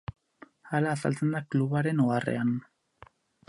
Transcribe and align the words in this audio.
Hala 0.77 0.93
azaltzen 0.95 1.35
da 1.37 1.43
klubaren 1.55 2.03
oharrean. 2.07 2.59